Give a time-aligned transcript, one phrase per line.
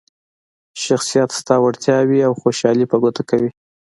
[0.83, 3.49] شخصیت ستا وړتیاوې او خوشحالي په ګوته کوي.